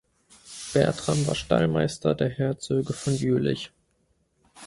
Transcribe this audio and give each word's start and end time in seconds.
Bertram 0.73 1.27
war 1.27 1.35
Stallmeister 1.35 2.15
der 2.15 2.29
Herzöge 2.29 2.91
von 2.91 3.13
Jülich. 3.13 3.71